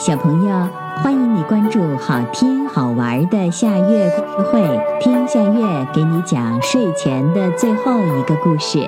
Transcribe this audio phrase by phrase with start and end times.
[0.00, 0.68] 小朋友，
[1.02, 8.78] 欢迎你关注好听好玩的夏月故事会，听夏月给你讲睡前的最后一个故事。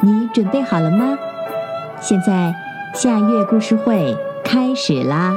[0.00, 1.18] 你准备好了吗？
[2.00, 2.54] 现在
[2.94, 5.32] 夏月故事会开始啦！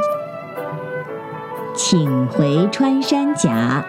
[1.73, 3.83] 请回穿山甲。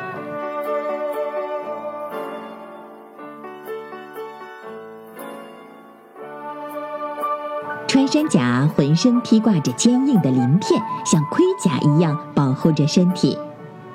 [8.12, 13.38] 山甲浑身披挂着坚硬的鳞片，像盔甲一样保护着身体。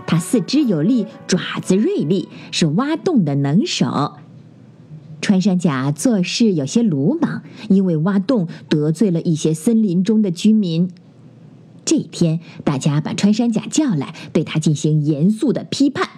[0.07, 4.13] 它四肢有力，爪子锐利，是挖洞的能手。
[5.21, 10.89] 穿山甲做事有些鲁莽，因为挖洞得罪了一些森林中的居民。
[11.85, 16.09] 这天，大家把穿山甲叫来，对他进行严肃的批判。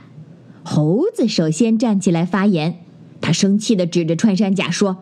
[0.64, 2.76] 猴子首先站起来发言，
[3.20, 5.02] 他生气地指着穿山甲说。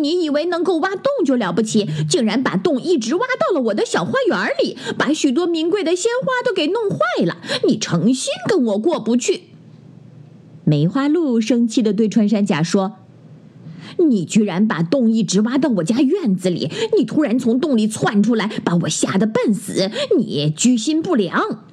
[0.00, 7.38] 你以为能够挖洞就了不起，竟然把洞一直挖到了我的小花园里，把许多名贵的鲜花都给弄坏了。
[7.66, 9.42] 你诚心跟我过不去？
[10.64, 12.96] 梅花鹿生气地对穿山甲说
[14.08, 16.70] ：“你居然把洞一直挖到我家院子里！
[16.96, 19.90] 你突然从洞里窜出来，把我吓得半死！
[20.16, 21.64] 你居心不良！”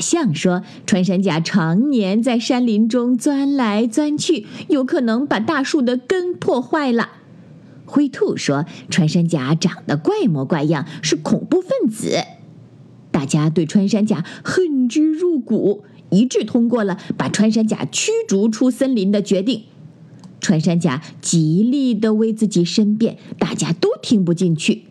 [0.00, 7.10] 象说：“穿山甲常年在山林中钻来钻去，有可能把大树的根破坏了。”
[7.86, 12.18] 灰兔说：“穿山甲长得怪模怪样，是恐怖分子。”
[13.10, 19.64] 大家对穿山甲恨之入骨，一致通过了把穿山甲驱逐出森林的决定。
[20.40, 24.84] 穿山甲极力的为自己申辩，大家都听不进去。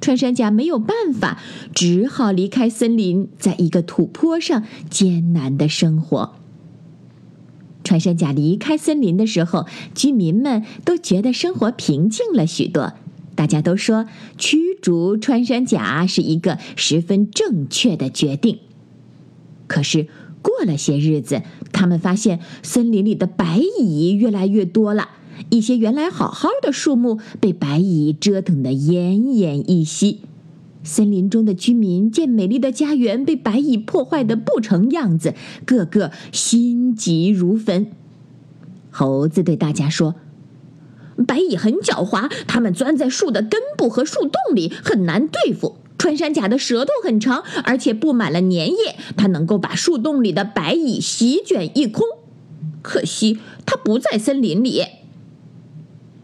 [0.00, 1.40] 穿山甲没有办法，
[1.74, 6.34] 只好离开森林，在一个土坡上艰难的生活。
[7.82, 12.94] 穿山甲离开森林的时候，居民们都觉得生活平静了许多。
[13.34, 14.06] 大家都说
[14.38, 18.60] 驱逐穿山甲是一个十分正确的决定。
[19.66, 20.08] 可是
[20.42, 21.42] 过了些日子，
[21.72, 25.10] 他们发现森林里的白蚁越来越多了。
[25.50, 30.20] 一些原来好好的树木被白蚁折腾得奄奄一息，
[30.82, 37.86] 森林中的居民见美丽的家园被白蚁破坏的不成样子，个个心急如焚。
[38.90, 40.14] 猴子对大家说
[41.26, 45.76] ：“白蚁很狡猾，它们钻在树的根部和树洞里，很难对付。
[45.98, 52.04] 穿山甲的舌头很长，而且布满了粘液，它能够把树洞里的白蚁席卷一空。
[52.82, 54.82] 可惜它不在森林里。”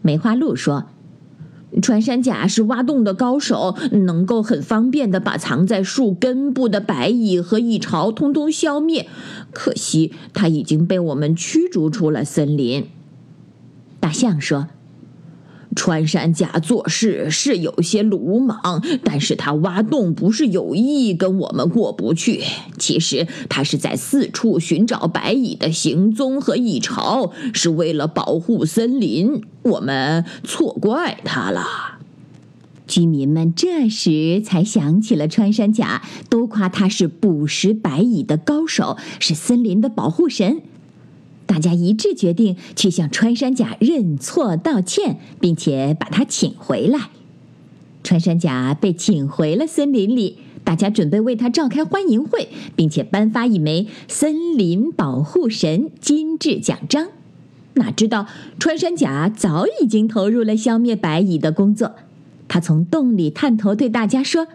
[0.03, 0.85] 梅花鹿说
[1.81, 9.07] ：“穿山甲是挖洞的高手，能够很方便的把藏在树根部的白蚁和蚁巢通通消灭。
[9.51, 12.85] 可惜它已经被我们驱逐出了森林。”
[13.99, 14.67] 大象说。
[15.75, 22.43] 穿山甲做事是有些鲁莽，但是他挖洞不是有意跟我们过不去。
[22.77, 29.41] 其实他是在四处寻找白蚁的行踪和蚁巢，是为了保护森林。
[29.63, 31.65] 我们错怪他了。
[32.85, 40.61] 居民们这时才想起了穿山甲，都夸他是捕食白蚁的高手，是森林的保护神。
[41.53, 47.11] 大家一致决定去向穿山甲认错道歉，并且把他请回来。
[48.03, 57.09] 穿山甲被请回了森林里，大家准备为他召开欢迎会，并且颁发一枚森林保护神金质奖章。
[57.75, 58.25] 哪知道
[58.57, 61.91] 穿山甲早已经投入了消灭白蚁的工作。
[62.47, 64.47] 他从洞里探头对大家说。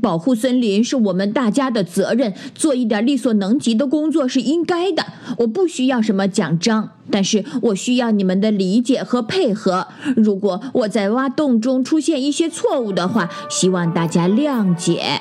[0.00, 5.04] 保护森林是我们大家的责任，做一点力所能及的工作是应该的。
[5.38, 9.88] 我不需要什么奖章，但是我需要你们的理解和配合。
[10.16, 15.20] 如果我在挖洞中出现一些错误的话，希望大家谅解。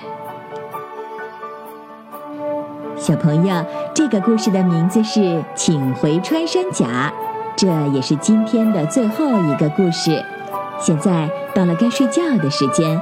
[2.95, 5.19] 小朋友，这个故事的名字是
[5.56, 7.12] 《请回穿山甲》，
[7.57, 10.24] 这也是今天的最后一个故事。
[10.80, 13.01] 现在到了该睡觉的时间。